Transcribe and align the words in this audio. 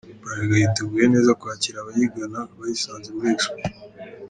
Bralirwa 0.23 0.55
yiteguye 0.61 1.05
neza 1.13 1.37
kwakira 1.39 1.77
abayigana 1.79 2.39
bayisanze 2.57 3.07
muri 3.15 3.27
Expo,. 3.33 3.57